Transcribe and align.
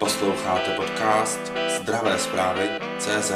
Posloucháte 0.00 0.70
podcast 0.76 1.52
Zdravé 1.80 2.18
zprávy 2.18 2.68
CZ. 2.98 3.32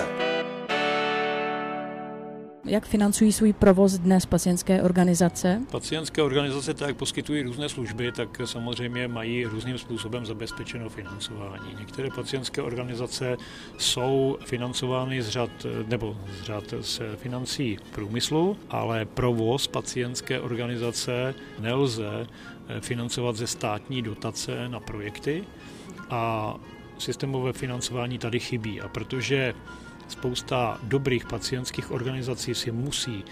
Jak 2.65 2.87
financují 2.87 3.33
svůj 3.33 3.53
provoz 3.53 3.93
dnes 3.93 4.27
pacientské 4.27 4.83
organizace? 4.83 5.61
Pacientské 5.71 6.23
organizace, 6.23 6.75
tak 6.75 6.89
jak 6.89 6.97
poskytují 6.97 7.43
různé 7.43 7.69
služby, 7.69 8.13
tak 8.13 8.41
samozřejmě 8.45 9.09
mají 9.09 9.45
různým 9.45 9.79
způsobem 9.79 10.27
zabezpečeno 10.27 10.89
financování. 10.89 11.75
Některé 11.79 12.09
pacientské 12.11 12.63
organizace 12.63 13.37
jsou 13.79 14.39
financovány 14.45 15.23
z 15.23 15.29
řad, 15.29 15.51
nebo 15.87 16.17
z 16.41 16.43
řad 16.43 16.65
z 16.81 17.01
financí 17.17 17.79
průmyslu, 17.91 18.57
ale 18.71 19.05
provoz 19.05 19.67
pacientské 19.67 20.41
organizace 20.41 21.35
nelze 21.59 22.27
financovat 22.81 23.37
ze 23.37 23.47
státní 23.47 24.03
dotace 24.03 24.69
na 24.69 24.81
projekty 24.81 25.45
a 26.15 26.55
systémové 26.99 27.53
financování 27.53 28.19
tady 28.19 28.41
chybí. 28.41 28.81
A 28.81 28.89
protože 28.89 29.55
spousta 30.09 30.79
dobrých 30.83 31.27
pacientských 31.27 31.91
organizací 31.91 32.55
si 32.55 32.73
musí 32.73 33.25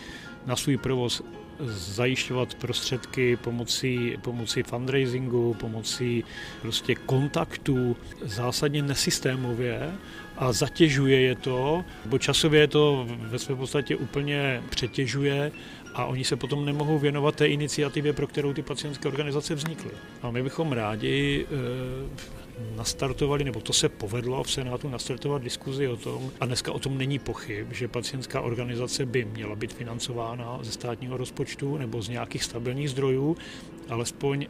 na 0.47 0.57
svůj 0.57 0.77
provoz 0.77 1.23
zajišťovat 1.69 2.55
prostředky 2.55 3.37
pomocí, 3.37 4.17
pomocí 4.23 4.63
fundraisingu, 4.63 5.55
pomocí 5.55 6.25
prostě 6.63 6.95
kontaktů 6.95 7.97
zásadně 8.23 8.83
nesystémově 8.83 9.93
a 10.37 10.53
zatěžuje 10.53 11.21
je 11.21 11.35
to, 11.35 11.85
bo 12.07 12.19
časově 12.19 12.61
je 12.61 12.69
to 12.69 13.07
ve 13.09 13.39
své 13.39 13.55
podstatě 13.55 13.97
úplně 13.97 14.63
přetěžuje 14.71 15.53
a 15.95 16.05
oni 16.05 16.25
se 16.25 16.37
potom 16.37 16.65
nemohou 16.65 16.99
věnovat 16.99 17.37
té 17.37 17.47
iniciativě, 17.47 18.13
pro 18.13 18.27
kterou 18.27 18.53
ty 18.53 18.63
pacientské 18.63 19.09
organizace 19.09 19.55
vznikly. 19.55 19.91
A 20.23 20.31
my 20.31 20.43
bychom 20.43 20.73
rádi 20.73 21.47
e, 21.47 22.42
nastartovali, 22.77 23.45
nebo 23.45 23.61
to 23.61 23.73
se 23.73 23.89
povedlo 23.89 24.43
v 24.43 24.51
Senátu 24.53 24.89
nastartovat 24.89 25.43
diskuzi 25.43 25.89
o 25.89 25.97
tom, 25.97 26.31
a 26.41 26.47
dneska 26.47 26.73
o 26.73 26.79
tom 26.79 26.99
není 26.99 27.19
pochyb, 27.19 27.67
že 27.73 27.89
pacientská 27.89 28.41
organizace 28.41 29.07
by 29.07 29.25
měla 29.25 29.57
být 29.57 29.73
financována 29.73 30.59
ze 30.63 30.73
státního 30.73 31.17
rozpočtu 31.17 31.77
nebo 31.77 32.03
z 32.03 32.09
nějakých 32.09 32.45
stabilních 32.45 32.91
zdrojů, 32.91 33.37
alespoň 33.89 34.47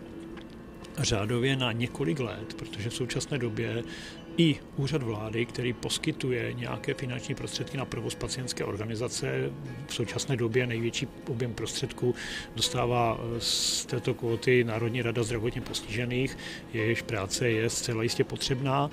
řádově 0.98 1.56
na 1.56 1.72
několik 1.72 2.20
let, 2.20 2.54
protože 2.54 2.90
v 2.90 2.94
současné 2.94 3.38
době 3.38 3.82
i 4.36 4.56
úřad 4.76 5.02
vlády, 5.02 5.46
který 5.46 5.72
poskytuje 5.72 6.52
nějaké 6.52 6.94
finanční 6.94 7.34
prostředky 7.34 7.76
na 7.76 7.84
provoz 7.84 8.14
pacientské 8.14 8.64
organizace, 8.64 9.50
v 9.86 9.94
současné 9.94 10.36
době 10.36 10.66
největší 10.66 11.08
objem 11.28 11.54
prostředků 11.54 12.14
dostává 12.56 13.20
z 13.38 13.86
této 13.86 14.14
kvóty 14.14 14.64
Národní 14.64 15.02
rada 15.02 15.22
zdravotně 15.22 15.60
postižených, 15.60 16.38
jejíž 16.72 17.02
práce 17.02 17.50
je 17.50 17.70
zcela 17.70 18.02
jistě 18.02 18.24
potřebná. 18.24 18.90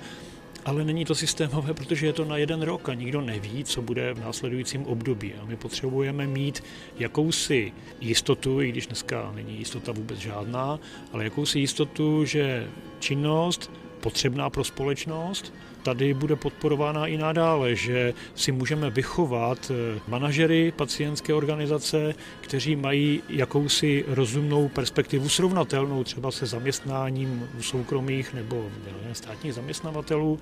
Ale 0.64 0.84
není 0.84 1.04
to 1.04 1.14
systémové, 1.14 1.74
protože 1.74 2.06
je 2.06 2.12
to 2.12 2.24
na 2.24 2.36
jeden 2.36 2.62
rok 2.62 2.88
a 2.88 2.94
nikdo 2.94 3.20
neví, 3.20 3.64
co 3.64 3.82
bude 3.82 4.14
v 4.14 4.20
následujícím 4.20 4.86
období. 4.86 5.34
A 5.34 5.44
my 5.44 5.56
potřebujeme 5.56 6.26
mít 6.26 6.64
jakousi 6.98 7.72
jistotu, 8.00 8.60
i 8.60 8.68
když 8.68 8.86
dneska 8.86 9.32
není 9.34 9.58
jistota 9.58 9.92
vůbec 9.92 10.18
žádná, 10.18 10.80
ale 11.12 11.24
jakousi 11.24 11.58
jistotu, 11.58 12.24
že 12.24 12.70
činnost 12.98 13.70
potřebná 14.00 14.50
pro 14.50 14.64
společnost, 14.64 15.52
tady 15.82 16.14
bude 16.14 16.36
podporována 16.36 17.06
i 17.06 17.16
nadále, 17.16 17.76
že 17.76 18.14
si 18.34 18.52
můžeme 18.52 18.90
vychovat 18.90 19.70
eh, 19.70 20.00
manažery 20.08 20.72
pacientské 20.76 21.34
organizace, 21.34 22.14
kteří 22.40 22.76
mají 22.76 23.22
jakousi 23.28 24.04
rozumnou 24.08 24.68
perspektivu 24.68 25.28
srovnatelnou 25.28 26.04
třeba 26.04 26.30
se 26.30 26.46
zaměstnáním 26.46 27.48
u 27.58 27.62
soukromých 27.62 28.34
nebo 28.34 28.70
státních 29.12 29.54
zaměstnavatelů, 29.54 30.38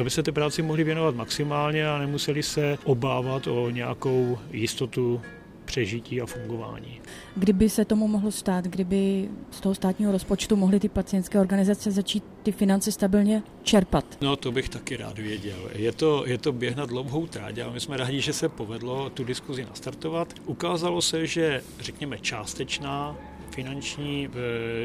aby 0.00 0.10
se 0.10 0.22
té 0.22 0.32
práci 0.32 0.62
mohli 0.62 0.84
věnovat 0.84 1.14
maximálně 1.14 1.88
a 1.88 1.98
nemuseli 1.98 2.42
se 2.42 2.78
obávat 2.84 3.46
o 3.46 3.70
nějakou 3.70 4.38
jistotu 4.50 5.20
přežití 5.68 6.20
a 6.20 6.26
fungování. 6.26 7.00
Kdyby 7.36 7.68
se 7.68 7.84
tomu 7.84 8.08
mohlo 8.08 8.32
stát, 8.32 8.64
kdyby 8.64 9.28
z 9.50 9.60
toho 9.60 9.74
státního 9.74 10.12
rozpočtu 10.12 10.56
mohly 10.56 10.80
ty 10.80 10.88
pacientské 10.88 11.40
organizace 11.40 11.90
začít 11.90 12.24
ty 12.42 12.52
finance 12.52 12.92
stabilně 12.92 13.42
čerpat? 13.62 14.04
No 14.20 14.36
to 14.36 14.52
bych 14.52 14.68
taky 14.68 14.96
rád 14.96 15.18
věděl. 15.18 15.70
Je 15.74 15.92
to, 15.92 16.26
je 16.26 16.38
to 16.38 16.52
běh 16.52 16.76
na 16.76 16.86
dlouhou 16.86 17.26
tráť 17.26 17.58
a 17.58 17.70
my 17.70 17.80
jsme 17.80 17.96
rádi, 17.96 18.20
že 18.20 18.32
se 18.32 18.48
povedlo 18.48 19.10
tu 19.10 19.24
diskuzi 19.24 19.64
nastartovat. 19.64 20.34
Ukázalo 20.46 21.02
se, 21.02 21.26
že 21.26 21.62
řekněme 21.80 22.18
částečná 22.18 23.16
finanční, 23.58 24.28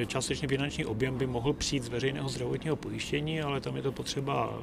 částečně 0.08 0.48
finanční 0.48 0.86
objem 0.86 1.18
by 1.18 1.28
mohl 1.28 1.54
přijít 1.54 1.84
z 1.84 1.88
veřejného 1.88 2.30
zdravotního 2.30 2.76
pojištění, 2.76 3.42
ale 3.42 3.62
tam 3.62 3.76
je 3.76 3.82
to 3.82 3.92
potřeba 3.92 4.60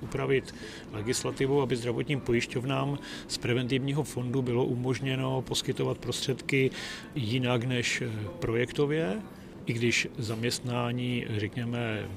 upravit 0.00 0.54
legislativu, 0.92 1.62
aby 1.62 1.76
zdravotním 1.76 2.20
pojišťovnám 2.20 2.98
z 3.28 3.38
preventivního 3.38 4.02
fondu 4.02 4.42
bylo 4.42 4.64
umožněno 4.64 5.42
poskytovat 5.42 5.98
prostředky 5.98 6.70
jinak 7.14 7.64
než 7.64 8.02
projektově, 8.38 9.22
i 9.66 9.72
když 9.72 10.08
zaměstnání, 10.18 11.26
řekněme, 11.36 12.08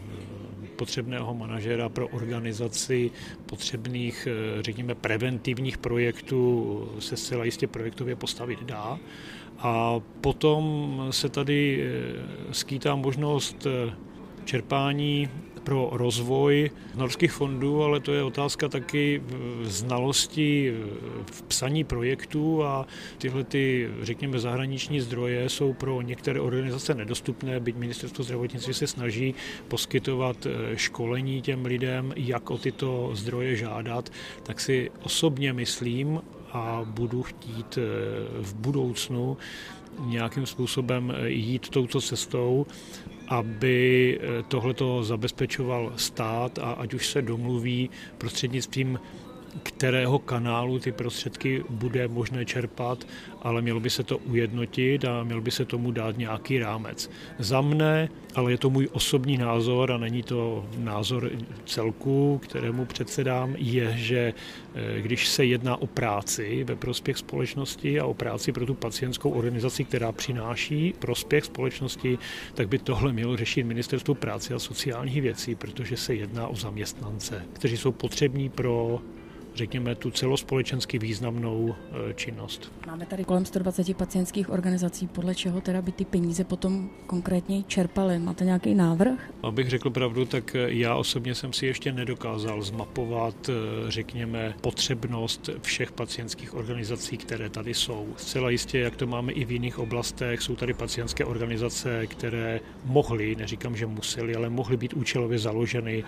potřebného 0.77 1.33
manažera 1.33 1.89
pro 1.89 2.07
organizaci 2.07 3.11
potřebných, 3.45 4.27
řekněme, 4.61 4.95
preventivních 4.95 5.77
projektů 5.77 6.89
se 6.99 7.17
zcela 7.17 7.45
jistě 7.45 7.67
projektově 7.67 8.15
postavit 8.15 8.63
dá. 8.63 8.99
A 9.59 9.99
potom 10.21 11.07
se 11.11 11.29
tady 11.29 11.83
eh, 11.83 12.53
skýtá 12.53 12.95
možnost 12.95 13.67
eh, 13.67 13.93
čerpání 14.45 15.29
pro 15.67 15.89
rozvoj 15.91 16.71
norských 16.95 17.31
fondů, 17.31 17.83
ale 17.83 17.99
to 17.99 18.13
je 18.13 18.23
otázka 18.23 18.69
taky 18.69 19.21
znalosti 19.63 20.73
v 21.31 21.41
psaní 21.41 21.83
projektů 21.83 22.63
a 22.63 22.87
tyhle 23.17 23.43
ty, 23.43 23.89
řekněme, 24.01 24.39
zahraniční 24.39 25.01
zdroje 25.01 25.49
jsou 25.49 25.73
pro 25.73 26.01
některé 26.01 26.39
organizace 26.39 26.95
nedostupné, 26.95 27.59
byť 27.59 27.75
ministerstvo 27.75 28.23
zdravotnictví 28.23 28.73
se 28.73 28.87
snaží 28.87 29.35
poskytovat 29.67 30.45
eh, 30.45 30.77
školení 30.77 31.41
těm 31.41 31.65
lidem, 31.65 32.13
jak 32.15 32.51
o 32.51 32.57
tyto 32.57 33.11
zdroje 33.13 33.55
žádat, 33.55 34.09
tak 34.43 34.59
si 34.59 34.91
osobně 35.03 35.53
myslím, 35.53 36.21
a 36.51 36.81
budu 36.85 37.23
chtít 37.23 37.77
v 38.41 38.55
budoucnu 38.55 39.37
nějakým 39.99 40.45
způsobem 40.45 41.13
jít 41.25 41.69
touto 41.69 42.01
cestou, 42.01 42.65
aby 43.27 44.19
tohleto 44.47 45.03
zabezpečoval 45.03 45.93
stát 45.95 46.59
a 46.59 46.71
ať 46.71 46.93
už 46.93 47.07
se 47.07 47.21
domluví 47.21 47.89
prostřednictvím 48.17 48.99
kterého 49.63 50.19
kanálu 50.19 50.79
ty 50.79 50.91
prostředky 50.91 51.63
bude 51.69 52.07
možné 52.07 52.45
čerpat, 52.45 53.07
ale 53.41 53.61
mělo 53.61 53.79
by 53.79 53.89
se 53.89 54.03
to 54.03 54.17
ujednotit 54.17 55.05
a 55.05 55.23
měl 55.23 55.41
by 55.41 55.51
se 55.51 55.65
tomu 55.65 55.91
dát 55.91 56.17
nějaký 56.17 56.59
rámec. 56.59 57.09
Za 57.39 57.61
mne, 57.61 58.09
ale 58.35 58.51
je 58.51 58.57
to 58.57 58.69
můj 58.69 58.89
osobní 58.91 59.37
názor 59.37 59.91
a 59.91 59.97
není 59.97 60.23
to 60.23 60.65
názor 60.77 61.31
celku, 61.65 62.39
kterému 62.43 62.85
předsedám, 62.85 63.55
je, 63.57 63.93
že 63.97 64.33
eh, 64.75 65.01
když 65.01 65.27
se 65.27 65.45
jedná 65.45 65.81
o 65.81 65.87
práci 65.87 66.63
ve 66.63 66.75
prospěch 66.75 67.17
společnosti 67.17 67.99
a 67.99 68.05
o 68.05 68.13
práci 68.13 68.51
pro 68.51 68.65
tu 68.65 68.73
pacientskou 68.73 69.29
organizaci, 69.29 69.83
která 69.83 70.11
přináší 70.11 70.93
prospěch 70.99 71.45
společnosti, 71.45 72.17
tak 72.53 72.67
by 72.67 72.79
tohle 72.79 73.13
mělo 73.13 73.37
řešit 73.37 73.63
Ministerstvo 73.63 74.15
práce 74.15 74.53
a 74.53 74.59
sociálních 74.59 75.21
věcí, 75.21 75.55
protože 75.55 75.97
se 75.97 76.15
jedná 76.15 76.47
o 76.47 76.55
zaměstnance, 76.55 77.45
kteří 77.53 77.77
jsou 77.77 77.91
potřební 77.91 78.49
pro 78.49 79.01
řekněme, 79.57 79.95
tu 79.95 80.11
celospolečensky 80.11 80.99
významnou 80.99 81.75
e, 82.09 82.13
činnost. 82.13 82.71
Máme 82.87 83.05
tady 83.05 83.23
kolem 83.23 83.45
120 83.45 83.97
pacientských 83.97 84.49
organizací, 84.49 85.07
podle 85.07 85.35
čeho 85.35 85.61
teda 85.61 85.81
by 85.81 85.91
ty 85.91 86.05
peníze 86.05 86.43
potom 86.43 86.89
konkrétně 87.07 87.63
čerpaly? 87.63 88.19
Máte 88.19 88.45
nějaký 88.45 88.75
návrh? 88.75 89.31
Abych 89.43 89.69
řekl 89.69 89.89
pravdu, 89.89 90.25
tak 90.25 90.55
já 90.67 90.95
osobně 90.95 91.35
jsem 91.35 91.53
si 91.53 91.65
ještě 91.65 91.91
nedokázal 91.91 92.61
zmapovat, 92.61 93.49
e, 93.49 93.53
řekněme, 93.91 94.53
potřebnost 94.61 95.49
všech 95.61 95.91
pacientských 95.91 96.53
organizací, 96.53 97.17
které 97.17 97.49
tady 97.49 97.73
jsou. 97.73 98.07
Zcela 98.17 98.49
jistě, 98.49 98.79
jak 98.79 98.95
to 98.95 99.07
máme 99.07 99.31
i 99.31 99.45
v 99.45 99.51
jiných 99.51 99.79
oblastech, 99.79 100.41
jsou 100.41 100.55
tady 100.55 100.73
pacientské 100.73 101.25
organizace, 101.25 102.07
které 102.07 102.59
mohly, 102.85 103.35
neříkám, 103.35 103.75
že 103.75 103.85
museli, 103.85 104.35
ale 104.35 104.49
mohly 104.49 104.77
být 104.77 104.93
účelově 104.93 105.39
založeny 105.39 106.03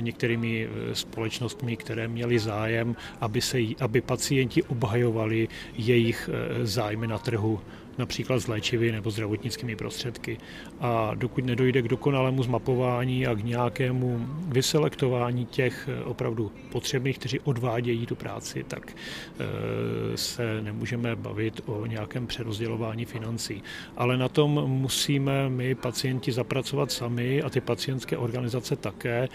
některými 0.00 0.68
společnostmi, 0.92 1.76
které 1.76 2.08
měly 2.08 2.38
zájem 2.38 2.83
zájem, 2.84 2.96
aby, 3.20 3.40
se, 3.40 3.58
aby 3.80 4.00
pacienti 4.00 4.62
obhajovali 4.62 5.48
jejich 5.76 6.28
eh, 6.28 6.66
zájmy 6.66 7.06
na 7.06 7.18
trhu 7.18 7.60
například 7.98 8.40
s 8.40 8.46
léčivy 8.46 8.92
nebo 8.92 9.10
zdravotnickými 9.10 9.76
prostředky. 9.76 10.38
A 10.80 11.12
dokud 11.14 11.44
nedojde 11.44 11.82
k 11.82 11.88
dokonalému 11.88 12.42
zmapování 12.42 13.26
a 13.26 13.34
k 13.34 13.44
nějakému 13.44 14.26
vyselektování 14.48 15.46
těch 15.46 15.88
eh, 15.88 16.04
opravdu 16.04 16.52
potřebných, 16.72 17.18
kteří 17.18 17.40
odvádějí 17.40 18.06
tu 18.06 18.14
práci, 18.14 18.64
tak 18.68 18.92
eh, 18.92 20.16
se 20.16 20.62
nemůžeme 20.62 21.16
bavit 21.16 21.60
o 21.66 21.86
nějakém 21.86 22.26
přerozdělování 22.26 23.04
financí. 23.04 23.62
Ale 23.96 24.16
na 24.16 24.28
tom 24.28 24.50
musíme 24.66 25.48
my 25.48 25.74
pacienti 25.74 26.32
zapracovat 26.32 26.92
sami 26.92 27.42
a 27.42 27.50
ty 27.50 27.60
pacientské 27.60 28.16
organizace 28.16 28.76
také. 28.76 29.28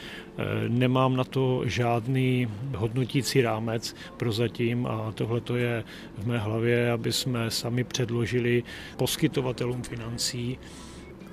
Nemám 0.68 1.16
na 1.16 1.24
to 1.24 1.62
žádný 1.66 2.48
hodnotící 2.76 3.42
rámec 3.42 3.96
prozatím 4.18 4.88
a 4.88 5.12
tohle 5.16 5.42
to 5.42 5.56
je 5.56 5.84
v 6.18 6.28
mé 6.28 6.38
hlavě, 6.38 6.92
aby 6.92 7.12
jsme 7.12 7.52
sami 7.52 7.84
předložili 7.84 8.49
poskytovatelům 8.98 9.84
financí 9.84 10.58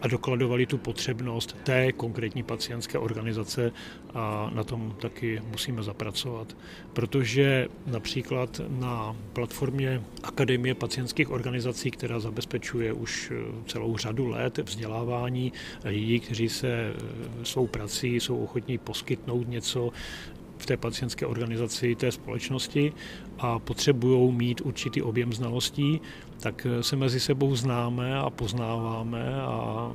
a 0.03 0.09
dokladovali 0.09 0.67
tu 0.67 0.79
potřebnost 0.79 1.57
té 1.63 1.93
konkrétní 1.93 2.43
pacientské 2.43 2.99
organizace 2.99 3.73
a 4.15 4.51
na 4.55 4.65
tom 4.65 4.95
taky 5.01 5.43
musíme 5.51 5.83
zapracovat. 5.83 6.57
Protože 6.93 7.69
například 7.87 8.61
na 8.69 9.17
platformě 9.33 10.03
Akademie 10.23 10.75
pacientských 10.75 11.31
organizací, 11.31 11.91
která 11.91 12.21
zabezpečuje 12.21 12.93
už 12.93 13.33
celou 13.67 13.97
řadu 13.97 14.27
let 14.29 14.59
vzdělávání 14.59 15.53
lidí, 15.85 16.21
kteří 16.21 16.49
se 16.49 16.93
svou 17.43 17.67
prací 17.67 18.21
jsou 18.21 18.45
ochotní 18.45 18.79
poskytnout 18.79 19.49
něco 19.49 19.93
v 20.59 20.67
té 20.67 20.77
pacientské 20.77 21.27
organizaci 21.27 21.95
té 21.95 22.13
společnosti 22.13 22.93
a 23.39 23.59
potřebují 23.59 24.33
mít 24.33 24.61
určitý 24.61 25.03
objem 25.03 25.33
znalostí, 25.33 26.01
tak 26.41 26.67
se 26.81 26.97
mezi 26.97 27.21
sebou 27.21 27.57
známe 27.57 28.19
a 28.19 28.31
poznáváme 28.31 29.35
a 29.35 29.93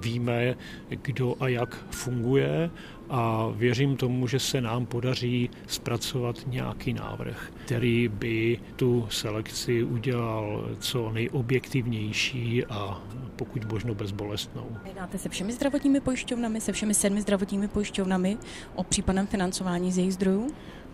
víme, 0.00 0.54
kdo 0.88 1.36
a 1.40 1.48
jak 1.48 1.86
funguje 1.90 2.70
a 3.10 3.48
věřím 3.56 3.96
tomu, 3.96 4.26
že 4.26 4.38
se 4.38 4.60
nám 4.60 4.86
podaří 4.86 5.50
zpracovat 5.66 6.36
nějaký 6.46 6.92
návrh, 6.92 7.52
který 7.64 8.08
by 8.08 8.58
tu 8.76 9.06
selekci 9.10 9.84
udělal 9.84 10.68
co 10.78 11.10
nejobjektivnější 11.10 12.64
a 12.64 13.02
pokud 13.36 13.72
možno 13.72 13.94
bezbolestnou. 13.94 14.66
Jednáte 14.84 15.18
se 15.18 15.28
všemi 15.28 15.52
zdravotními 15.52 16.00
pojišťovnami, 16.00 16.60
se 16.60 16.72
všemi 16.72 16.94
sedmi 16.94 17.20
zdravotními 17.20 17.68
pojišťovnami 17.68 18.38
o 18.74 18.84
případném 18.84 19.26
financování 19.26 19.92
z 19.92 19.98
jejich 19.98 20.14
zdrojů? 20.14 20.46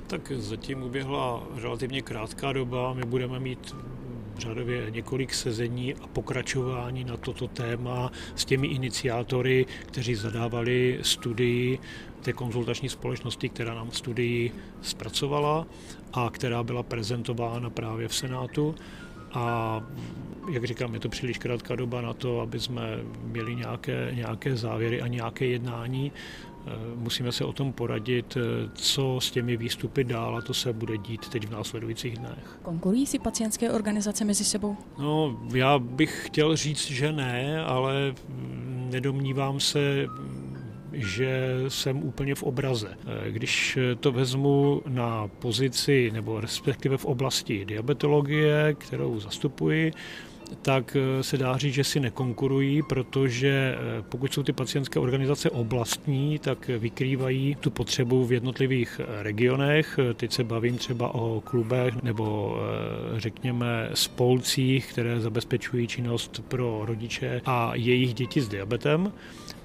Tak 0.06 0.32
zatím 0.36 0.82
uběhla 0.82 1.46
relativně 1.62 2.02
krátká 2.02 2.52
doba. 2.52 2.94
My 2.94 3.02
budeme 3.04 3.40
mít 3.40 3.74
řadově 4.38 4.90
několik 4.90 5.34
sezení 5.34 5.94
a 5.94 6.06
pokračování 6.06 7.04
na 7.04 7.16
toto 7.16 7.48
téma 7.48 8.12
s 8.34 8.44
těmi 8.44 8.66
iniciátory, 8.66 9.66
kteří 9.86 10.14
zadávali 10.14 10.98
studii 11.02 11.78
té 12.22 12.32
konzultační 12.32 12.88
společnosti, 12.88 13.48
která 13.48 13.74
nám 13.74 13.90
studii 13.90 14.52
zpracovala 14.82 15.66
a 16.12 16.30
která 16.30 16.62
byla 16.62 16.82
prezentována 16.82 17.70
právě 17.70 18.08
v 18.08 18.14
Senátu. 18.14 18.74
A 19.32 19.80
jak 20.52 20.64
říkám, 20.64 20.94
je 20.94 21.00
to 21.00 21.08
příliš 21.08 21.38
krátká 21.38 21.76
doba 21.76 22.00
na 22.00 22.12
to, 22.12 22.40
aby 22.40 22.60
jsme 22.60 22.98
měli 23.22 23.54
nějaké, 23.54 24.10
nějaké 24.14 24.56
závěry 24.56 25.02
a 25.02 25.06
nějaké 25.06 25.46
jednání. 25.46 26.12
Eh, 26.66 26.70
musíme 26.96 27.32
se 27.32 27.44
o 27.44 27.52
tom 27.52 27.72
poradit, 27.72 28.36
eh, 28.36 28.70
co 28.74 29.18
s 29.20 29.30
těmi 29.30 29.56
výstupy 29.56 30.04
dál 30.04 30.36
a 30.36 30.42
to 30.42 30.54
se 30.54 30.72
bude 30.72 30.98
dít 30.98 31.28
teď 31.28 31.46
v 31.46 31.50
následujících 31.50 32.18
dnech. 32.18 32.58
Konkurují 32.62 33.06
si 33.06 33.18
pacientské 33.18 33.70
organizace 33.70 34.24
mezi 34.24 34.44
sebou? 34.44 34.76
No, 34.98 35.40
já 35.54 35.78
bych 35.78 36.26
chtěl 36.26 36.56
říct, 36.56 36.90
že 36.90 37.12
ne, 37.12 37.64
ale 37.64 38.14
nedomnívám 38.90 39.60
se, 39.60 40.06
že 40.92 41.54
jsem 41.68 42.02
úplně 42.02 42.34
v 42.34 42.42
obraze. 42.42 42.88
Eh, 42.90 43.30
když 43.30 43.78
to 44.00 44.12
vezmu 44.12 44.82
na 44.88 45.28
pozici, 45.28 46.10
nebo 46.12 46.40
respektive 46.40 46.96
v 46.96 47.04
oblasti 47.04 47.64
diabetologie, 47.64 48.74
kterou 48.78 49.20
zastupuji, 49.20 49.92
tak 50.62 50.96
eh, 50.96 51.22
se 51.22 51.38
dá 51.38 51.56
říct, 51.56 51.74
že 51.74 51.84
si 51.84 52.00
nekonkurují, 52.00 52.82
protože 52.82 53.74
eh, 53.78 54.02
pokud 54.08 54.32
jsou 54.32 54.42
ty 54.42 54.52
pacientské 54.52 55.00
organizace 55.00 55.50
oblastní, 55.50 56.38
tak 56.38 56.68
vykrývají 56.68 57.54
tu 57.60 57.70
potřebu 57.70 58.26
v 58.26 58.32
jednotlivých 58.32 59.00
regionech. 59.22 59.98
Teď 60.14 60.32
se 60.32 60.44
bavím 60.44 60.78
třeba 60.78 61.14
o 61.14 61.40
klubech 61.40 62.02
nebo 62.02 62.56
řekněme 63.16 63.90
spolcích, 63.94 64.92
které 64.92 65.20
zabezpečují 65.20 65.86
činnost 65.86 66.42
pro 66.48 66.82
rodiče 66.84 67.40
a 67.44 67.72
jejich 67.74 68.14
děti 68.14 68.40
s 68.40 68.48
diabetem. 68.48 69.12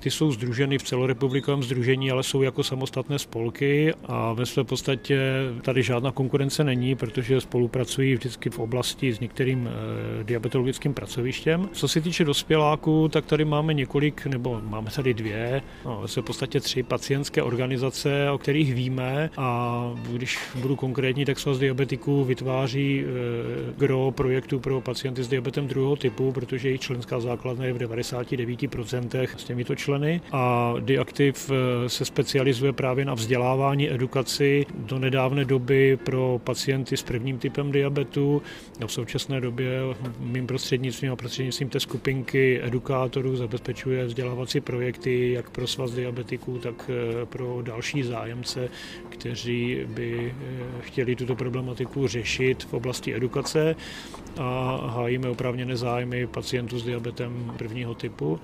Ty 0.05 0.11
jsou 0.11 0.31
združeny 0.31 0.77
v 0.77 0.83
celorepublikovém 0.83 1.63
združení, 1.63 2.11
ale 2.11 2.23
jsou 2.23 2.41
jako 2.41 2.63
samostatné 2.63 3.19
spolky 3.19 3.93
a 4.05 4.33
ve 4.33 4.45
své 4.45 4.63
podstatě 4.63 5.19
tady 5.61 5.83
žádná 5.83 6.11
konkurence 6.11 6.63
není, 6.63 6.95
protože 6.95 7.41
spolupracují 7.41 8.15
vždycky 8.15 8.49
v 8.49 8.59
oblasti 8.59 9.13
s 9.13 9.19
některým 9.19 9.69
eh, 9.69 10.23
diabetologickým 10.23 10.93
pracovištěm. 10.93 11.69
Co 11.73 11.87
se 11.87 12.01
týče 12.01 12.23
dospěláků, 12.23 13.07
tak 13.07 13.25
tady 13.25 13.45
máme 13.45 13.73
několik, 13.73 14.25
nebo 14.25 14.61
máme 14.63 14.91
tady 14.91 15.13
dvě, 15.13 15.61
no, 15.85 16.03
v 16.07 16.21
podstatě 16.21 16.59
tři 16.59 16.83
pacientské 16.83 17.43
organizace, 17.43 18.31
o 18.31 18.37
kterých 18.37 18.73
víme 18.73 19.29
a 19.37 19.91
když 20.11 20.39
budu 20.55 20.75
konkrétní, 20.75 21.25
tak 21.25 21.39
Svaz 21.39 21.59
diabetiků 21.59 22.23
vytváří 22.23 23.01
e, 23.01 23.05
gro 23.77 24.11
projektu 24.11 24.59
pro 24.59 24.81
pacienty 24.81 25.23
s 25.23 25.27
diabetem 25.27 25.67
druhého 25.67 25.95
typu, 25.95 26.31
protože 26.31 26.67
jejich 26.67 26.81
členská 26.81 27.19
základna 27.19 27.65
je 27.65 27.73
v 27.73 27.77
99% 27.77 29.27
s 29.37 29.43
těmito 29.43 29.75
členy 29.75 29.94
členy 29.95 30.21
a 30.31 30.73
Diaktiv 30.79 31.51
eh, 31.51 31.89
se 31.89 32.05
specializuje 32.05 32.73
právě 32.73 33.05
na 33.05 33.13
vzdělávání, 33.13 33.91
edukaci 33.91 34.65
do 34.75 34.99
nedávné 34.99 35.45
doby 35.45 35.97
pro 36.03 36.41
pacienty 36.43 36.97
s 36.97 37.03
prvním 37.03 37.37
typem 37.37 37.71
diabetu. 37.71 38.41
A 38.83 38.87
v 38.87 38.91
současné 38.91 39.41
době 39.41 39.79
mým 40.19 40.47
prostřednictvím 40.47 41.11
a 41.11 41.15
prostřednictvím 41.15 41.69
té 41.69 41.79
skupinky 41.79 42.61
edukátorů 42.63 43.35
zabezpečuje 43.35 44.05
vzdělávací 44.05 44.61
projekty 44.61 45.31
jak 45.31 45.49
pro 45.49 45.67
svaz 45.67 45.91
diabetiků, 45.91 46.57
tak 46.57 46.89
eh, 46.89 47.25
pro 47.25 47.61
další 47.61 48.03
zájemce, 48.03 48.69
kteří 49.09 49.79
by 49.87 50.33
eh, 50.37 50.81
chtěli 50.81 51.15
tuto 51.15 51.35
problematiku 51.35 52.07
řešit 52.07 52.63
v 52.63 52.73
oblasti 52.73 53.15
edukace 53.15 53.75
a 54.37 54.81
hájíme 54.87 55.29
oprávněné 55.29 55.77
zájmy 55.77 56.27
pacientů 56.27 56.79
s 56.79 56.83
diabetem 56.83 57.53
prvního 57.57 57.95
typu 57.95 58.39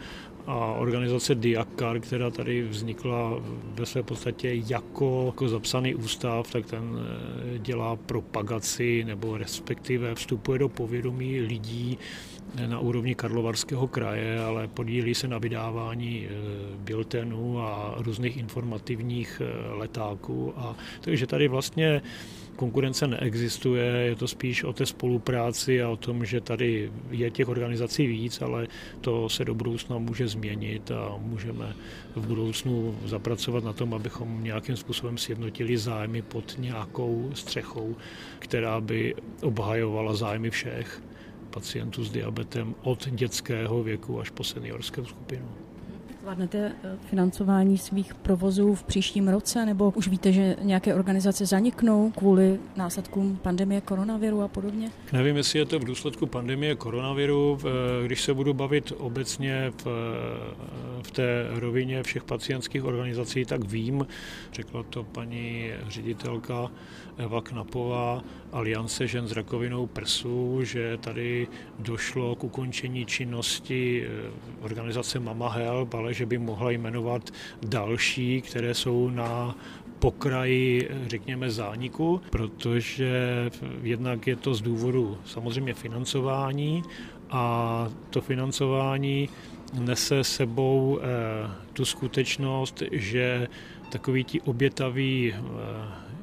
a 0.48 0.56
organizace 0.56 1.36
Diakar, 1.36 2.00
která 2.00 2.30
tady 2.30 2.64
vznikla 2.64 3.34
ve 3.74 3.86
své 3.86 4.04
podstatě 4.04 4.62
jako, 4.68 5.24
jako 5.26 5.50
zapsaný 5.50 5.96
ústav, 5.96 6.52
tak 6.52 6.66
ten 6.66 7.00
eh, 7.00 7.60
dělá 7.60 7.96
propagaci 7.96 9.04
nebo 9.04 9.38
respektive 9.38 10.16
vstupuje 10.16 10.60
do 10.60 10.70
povědomí 10.70 11.42
lidí 11.42 11.98
na 12.68 12.80
úrovni 12.80 13.16
Karlovarského 13.16 13.88
kraje, 13.88 14.40
ale 14.40 14.68
podílí 14.68 15.16
se 15.16 15.28
na 15.28 15.38
vydávání 15.38 16.28
eh, 16.28 16.34
biltenů 16.78 17.62
a 17.62 17.96
různých 17.98 18.38
informativních 18.38 19.42
letáků. 19.72 20.54
A, 20.58 20.76
takže 21.02 21.28
tady 21.28 21.48
vlastně 21.48 22.02
konkurence 22.56 23.08
neexistuje, 23.08 23.86
je 23.86 24.16
to 24.16 24.28
spíš 24.28 24.64
o 24.64 24.74
té 24.74 24.86
spolupráci 24.86 25.82
a 25.82 25.90
o 25.90 25.98
tom, 25.98 26.26
že 26.26 26.42
tady 26.42 26.92
je 27.12 27.32
těch 27.32 27.50
organizací 27.50 28.08
víc, 28.08 28.42
ale 28.42 28.68
to 29.02 29.30
se 29.30 29.46
do 29.46 29.56
budoucna 29.56 29.98
může 29.98 30.28
změnit 30.28 30.92
a 30.92 31.18
můžeme 31.18 31.74
v 32.16 32.28
budoucnu 32.28 32.98
zapracovat 33.06 33.64
na 33.64 33.74
tom, 33.74 33.94
abychom 33.94 34.44
nějakým 34.44 34.78
způsobem 34.78 35.18
sjednotili 35.18 35.78
zájmy 35.78 36.22
pod 36.22 36.56
nějakou 36.58 37.32
střechou, 37.34 37.96
která 38.40 38.82
by 38.82 39.16
obhajovala 39.42 40.14
zájmy 40.14 40.50
všech 40.50 41.02
pacientů 41.52 42.04
s 42.04 42.12
diabetem 42.12 42.76
od 42.82 43.10
dětského 43.10 43.84
věku 43.84 44.20
až 44.20 44.30
po 44.30 44.44
seniorskou 44.44 45.06
skupinu. 45.06 45.71
Zvládnete 46.22 46.72
eh, 46.84 46.98
financování 47.10 47.78
svých 47.78 48.14
provozů 48.14 48.76
v 48.76 48.84
příštím 48.84 49.28
roce, 49.28 49.66
nebo 49.66 49.94
už 49.96 50.08
víte, 50.08 50.32
že 50.32 50.56
nějaké 50.62 50.96
organizace 50.96 51.46
zaniknou 51.46 52.12
kvůli 52.12 52.60
následkům 52.76 53.40
pandemie 53.42 53.82
koronaviru 53.82 54.42
a 54.42 54.48
podobně? 54.48 54.92
Nevím, 55.14 55.38
jestli 55.38 55.60
je 55.60 55.66
to 55.66 55.80
v 55.80 55.84
důsledku 55.84 56.26
pandemie 56.26 56.76
koronaviru. 56.76 57.58
Eh, 57.62 58.06
když 58.06 58.22
se 58.22 58.34
budu 58.34 58.54
bavit 58.54 58.94
obecně 58.98 59.72
v, 59.84 59.88
eh, 59.88 61.04
v 61.04 61.12
té 61.12 61.48
rovině 61.50 62.04
všech 62.04 62.24
pacientských 62.24 62.84
organizací, 62.84 63.46
tak 63.46 63.64
vím, 63.64 64.08
řekla 64.54 64.84
to 64.84 65.04
paní 65.04 65.72
ředitelka 65.88 66.72
Eva 67.18 67.42
Knapová, 67.42 68.24
Aliance 68.52 69.08
žen 69.08 69.28
s 69.28 69.32
rakovinou 69.32 69.88
prsu, 69.88 70.60
že 70.64 70.98
tady 70.98 71.48
došlo 71.80 72.36
k 72.36 72.44
ukončení 72.44 73.06
činnosti 73.06 74.08
organizace 74.62 75.20
Mama 75.20 75.50
Help, 75.50 75.94
ale 75.94 76.11
že 76.14 76.26
by 76.26 76.38
mohla 76.38 76.72
jmenovat 76.72 77.30
další, 77.66 78.42
které 78.42 78.74
jsou 78.74 79.10
na 79.10 79.56
pokraji, 80.00 80.90
řekněme, 81.08 81.52
zániku, 81.52 82.22
protože 82.30 83.50
jednak 83.84 84.28
je 84.28 84.36
to 84.36 84.54
z 84.54 84.62
důvodu 84.62 85.18
samozřejmě 85.26 85.74
financování 85.74 86.84
a 87.30 87.88
to 88.10 88.22
financování 88.22 89.30
nese 89.80 90.24
sebou 90.24 91.00
tu 91.74 91.86
skutečnost, 91.86 92.84
že 92.92 93.48
takový 93.92 94.24
ti 94.24 94.42
obětaví 94.42 95.34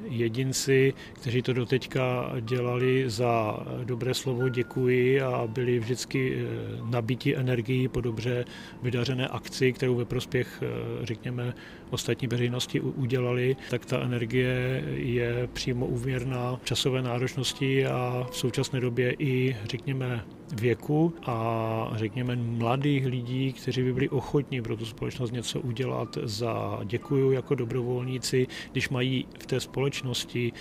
jedinci, 0.09 0.93
kteří 1.13 1.41
to 1.41 1.53
doteďka 1.53 2.31
dělali 2.41 3.09
za 3.09 3.59
dobré 3.83 4.13
slovo 4.13 4.49
děkuji 4.49 5.21
a 5.21 5.47
byli 5.47 5.79
vždycky 5.79 6.37
eh, 6.37 6.47
nabíti 6.89 7.35
energií 7.35 7.87
po 7.87 8.01
dobře 8.01 8.45
vydařené 8.81 9.27
akci, 9.27 9.73
kterou 9.73 9.95
ve 9.95 10.05
prospěch, 10.05 10.63
eh, 10.63 11.05
řekněme, 11.05 11.53
ostatní 11.89 12.27
veřejnosti 12.27 12.79
udělali, 12.79 13.55
tak 13.69 13.85
ta 13.85 14.01
energie 14.01 14.83
je 14.95 15.49
přímo 15.53 15.85
úvěrná 15.85 16.59
časové 16.63 17.01
náročnosti 17.01 17.85
a 17.85 18.27
v 18.31 18.37
současné 18.37 18.79
době 18.79 19.15
i, 19.19 19.57
řekněme, 19.63 20.25
věku 20.53 21.13
a 21.25 21.91
řekněme 21.95 22.35
mladých 22.35 23.05
lidí, 23.05 23.53
kteří 23.53 23.83
by 23.83 23.93
byli 23.93 24.09
ochotní 24.09 24.61
pro 24.61 24.77
tu 24.77 24.85
společnost 24.85 25.31
něco 25.31 25.59
udělat 25.59 26.17
za 26.23 26.79
děkuju 26.83 27.31
jako 27.31 27.55
dobrovolníci, 27.55 28.47
když 28.71 28.89
mají 28.89 29.25
v 29.39 29.45
té 29.45 29.59
společnosti 29.59 30.51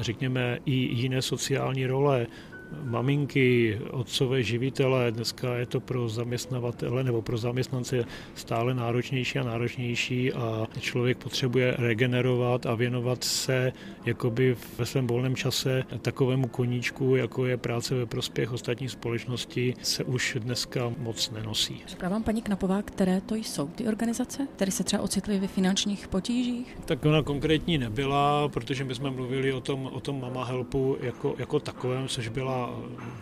řekněme 0.00 0.58
i 0.64 0.72
jiné 0.72 1.22
sociální 1.22 1.86
role, 1.86 2.26
maminky, 2.84 3.80
otcové 3.90 4.42
živitele, 4.42 5.12
dneska 5.12 5.56
je 5.56 5.66
to 5.66 5.80
pro 5.80 6.08
zaměstnavatele 6.08 7.04
nebo 7.04 7.22
pro 7.22 7.38
zaměstnance 7.38 8.04
stále 8.34 8.74
náročnější 8.74 9.38
a 9.38 9.44
náročnější 9.44 10.32
a 10.32 10.66
člověk 10.80 11.18
potřebuje 11.18 11.74
regenerovat 11.78 12.66
a 12.66 12.74
věnovat 12.74 13.24
se 13.24 13.72
jakoby 14.06 14.56
ve 14.78 14.86
svém 14.86 15.06
volném 15.06 15.36
čase 15.36 15.84
takovému 16.02 16.48
koníčku, 16.48 17.16
jako 17.16 17.46
je 17.46 17.56
práce 17.56 17.94
ve 17.94 18.06
prospěch 18.06 18.52
ostatní 18.52 18.88
společnosti, 18.88 19.74
se 19.82 20.04
už 20.04 20.36
dneska 20.40 20.92
moc 20.98 21.30
nenosí. 21.30 21.82
Říká 21.86 22.08
vám 22.08 22.22
paní 22.22 22.42
Knapová, 22.42 22.82
které 22.82 23.20
to 23.20 23.34
jsou 23.34 23.68
ty 23.68 23.88
organizace, 23.88 24.46
které 24.56 24.70
se 24.70 24.84
třeba 24.84 25.02
ocitly 25.02 25.38
ve 25.38 25.46
finančních 25.46 26.08
potížích? 26.08 26.78
Tak 26.84 27.04
ona 27.04 27.22
konkrétní 27.22 27.78
nebyla, 27.78 28.48
protože 28.48 28.84
my 28.84 28.94
jsme 28.94 29.10
mluvili 29.10 29.52
o 29.52 29.60
tom, 29.60 29.90
o 29.92 30.00
tom 30.00 30.20
Mama 30.20 30.44
Helpu 30.44 30.96
jako, 31.00 31.34
jako 31.38 31.60
takovém, 31.60 32.08
což 32.08 32.28
byla 32.28 32.55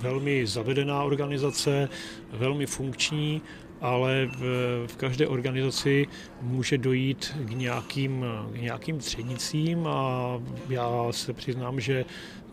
velmi 0.01 0.47
zavedená 0.47 1.03
organizace, 1.03 1.89
velmi 2.33 2.67
funkční, 2.67 3.43
ale 3.85 4.29
v, 4.39 4.43
v 4.87 4.97
každé 4.97 5.29
organizaci 5.29 6.07
může 6.43 6.79
dojít 6.79 7.37
k 7.45 7.51
nějakým, 7.51 8.25
k 8.53 8.57
nějakým 8.61 8.99
třenicím 8.99 9.87
a 9.87 10.41
já 10.69 11.07
se 11.11 11.33
přiznám, 11.33 11.81
že 11.81 12.05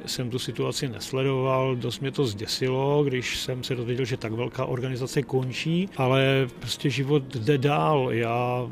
jsem 0.06 0.30
tu 0.30 0.40
situaci 0.40 0.88
nesledoval, 0.88 1.76
dost 1.76 2.00
mě 2.00 2.12
to 2.12 2.26
zděsilo, 2.26 3.04
když 3.04 3.40
jsem 3.40 3.64
se 3.64 3.76
dozvěděl, 3.76 4.06
že 4.06 4.18
tak 4.18 4.32
velká 4.32 4.66
organizace 4.66 5.24
končí, 5.24 5.90
ale 5.98 6.48
prostě 6.60 6.90
život 6.90 7.36
jde 7.36 7.58
dál. 7.58 8.08
Já 8.12 8.68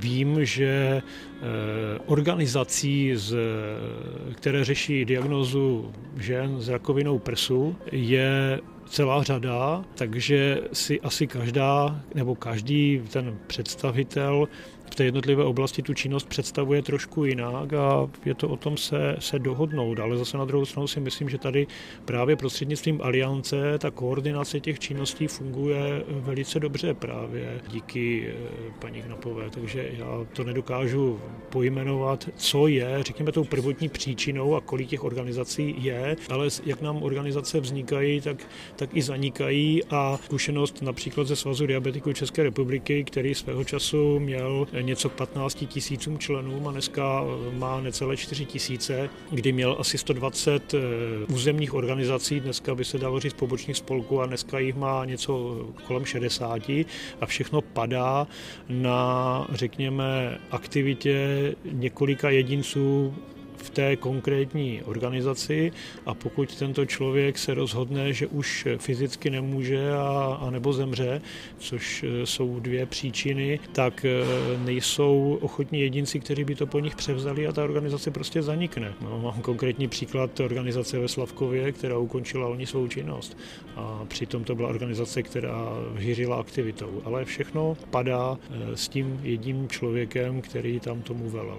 Vím, 0.00 0.44
že 0.44 1.02
eh, 1.02 1.42
organizací, 2.06 3.12
z, 3.14 3.36
které 4.34 4.64
řeší 4.64 5.04
diagnozu 5.04 5.92
žen 6.16 6.60
s 6.60 6.68
rakovinou 6.68 7.18
prsu, 7.18 7.76
je 7.92 8.60
celá 8.90 9.22
řada, 9.22 9.84
takže 9.94 10.60
si 10.72 11.00
asi 11.00 11.26
každá 11.26 12.00
nebo 12.14 12.34
každý 12.34 13.02
ten 13.12 13.38
představitel 13.46 14.48
v 14.90 14.94
té 14.94 15.04
jednotlivé 15.04 15.44
oblasti 15.44 15.82
tu 15.82 15.94
činnost 15.94 16.28
představuje 16.28 16.82
trošku 16.82 17.24
jinak 17.24 17.72
a 17.72 18.08
je 18.24 18.34
to 18.34 18.48
o 18.48 18.56
tom 18.56 18.76
se, 18.76 19.16
se 19.18 19.38
dohodnout. 19.38 19.98
Ale 19.98 20.16
zase 20.16 20.38
na 20.38 20.44
druhou 20.44 20.64
stranu 20.64 20.86
si 20.86 21.00
myslím, 21.00 21.28
že 21.28 21.38
tady 21.38 21.66
právě 22.04 22.36
prostřednictvím 22.36 23.00
aliance 23.02 23.78
ta 23.78 23.90
koordinace 23.90 24.60
těch 24.60 24.78
činností 24.78 25.26
funguje 25.26 26.04
velice 26.08 26.60
dobře 26.60 26.94
právě 26.94 27.60
díky 27.68 28.28
eh, 28.28 28.72
paní 28.78 29.02
Knapové. 29.02 29.50
Takže 29.50 29.90
já 29.98 30.26
to 30.32 30.44
nedokážu 30.44 31.20
pojmenovat, 31.50 32.28
co 32.36 32.66
je, 32.66 32.98
řekněme, 33.00 33.32
tou 33.32 33.44
prvotní 33.44 33.88
příčinou 33.88 34.54
a 34.54 34.60
kolik 34.60 34.88
těch 34.88 35.04
organizací 35.04 35.74
je, 35.78 36.16
ale 36.30 36.48
jak 36.66 36.80
nám 36.80 37.02
organizace 37.02 37.60
vznikají, 37.60 38.20
tak, 38.20 38.36
tak 38.76 38.90
i 38.96 39.02
zanikají 39.02 39.84
a 39.90 40.18
zkušenost 40.24 40.82
například 40.82 41.26
ze 41.26 41.36
Svazu 41.36 41.66
diabetiků 41.66 42.12
České 42.12 42.42
republiky, 42.42 43.04
který 43.04 43.34
svého 43.34 43.64
času 43.64 44.20
měl 44.20 44.66
něco 44.82 45.10
k 45.10 45.12
15 45.12 45.64
tisícům 45.68 46.18
členům 46.18 46.68
a 46.68 46.72
dneska 46.72 47.22
eh, 47.22 47.54
má 47.54 47.80
necelé 47.80 48.16
4 48.16 48.46
tisíce, 48.46 49.10
kdy 49.30 49.52
měl 49.52 49.76
asi 49.78 49.98
120 49.98 50.74
eh, 50.74 50.78
územních 51.32 51.74
organizací, 51.74 52.40
dneska 52.40 52.74
by 52.74 52.84
se 52.84 52.98
dalo 52.98 53.20
říct 53.20 53.34
pobočních 53.34 53.76
spolků 53.76 54.20
a 54.20 54.26
dneska 54.26 54.58
jich 54.58 54.74
má 54.74 55.04
něco 55.04 55.64
kolem 55.86 56.04
60 56.04 56.68
a 57.20 57.26
všechno 57.26 57.60
padá 57.60 58.26
na, 58.68 59.46
řekněme, 59.52 60.38
aktivitě 60.50 61.54
několika 61.72 62.30
jedinců 62.30 63.14
v 63.62 63.70
té 63.70 63.96
konkrétní 63.96 64.82
organizaci 64.82 65.72
a 66.06 66.14
pokud 66.14 66.56
tento 66.56 66.86
člověk 66.86 67.38
se 67.38 67.54
rozhodne, 67.54 68.12
že 68.12 68.26
už 68.26 68.68
fyzicky 68.78 69.30
nemůže 69.30 69.92
a, 69.92 70.38
a 70.40 70.50
nebo 70.50 70.72
zemře, 70.72 71.20
což 71.58 72.02
e, 72.02 72.26
jsou 72.26 72.60
dvě 72.60 72.86
příčiny, 72.86 73.60
tak 73.72 74.04
e, 74.04 74.24
nejsou 74.64 75.38
ochotní 75.40 75.80
jedinci, 75.80 76.20
kteří 76.20 76.44
by 76.44 76.54
to 76.54 76.66
po 76.66 76.80
nich 76.80 76.96
převzali 76.96 77.46
a 77.46 77.52
ta 77.52 77.64
organizace 77.64 78.10
prostě 78.10 78.42
zanikne. 78.42 78.94
No, 79.00 79.20
mám 79.20 79.42
konkrétní 79.42 79.88
příklad 79.88 80.40
organizace 80.40 80.98
ve 80.98 81.08
Slavkově, 81.08 81.72
která 81.72 81.98
ukončila 81.98 82.48
oni 82.48 82.66
svou 82.66 82.88
činnost 82.88 83.36
a 83.76 84.04
přitom 84.08 84.44
to 84.44 84.54
byla 84.54 84.68
organizace, 84.68 85.22
která 85.22 85.68
hýřila 85.96 86.36
aktivitou. 86.36 87.02
Ale 87.04 87.24
všechno 87.24 87.76
padá 87.90 88.38
e, 88.50 88.76
s 88.76 88.88
tím 88.88 89.20
jedním 89.22 89.68
člověkem, 89.68 90.40
který 90.40 90.80
tam 90.80 91.02
tomu 91.02 91.30
velel. 91.30 91.58